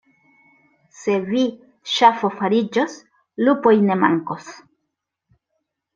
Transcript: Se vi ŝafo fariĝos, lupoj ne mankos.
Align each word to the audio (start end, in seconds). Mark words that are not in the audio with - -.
Se 1.01 1.17
vi 1.27 1.43
ŝafo 1.97 2.33
fariĝos, 2.39 2.97
lupoj 3.49 3.77
ne 3.91 3.99
mankos. 4.07 4.49